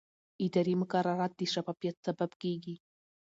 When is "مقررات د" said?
0.81-1.41